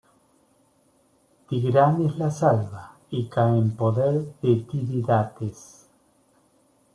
Tigranes 1.47 2.17
la 2.17 2.31
salva 2.31 2.97
y 3.11 3.27
cae 3.27 3.59
en 3.59 3.75
poder 3.75 4.25
de 4.41 4.55
Tiridates. 4.67 5.85